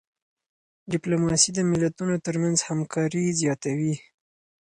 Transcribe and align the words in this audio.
ډيپلوماسي 0.91 1.49
د 1.53 1.59
ملتونو 1.71 2.15
ترمنځ 2.25 2.57
همکاري 2.69 3.25
زیاتوي. 3.41 3.95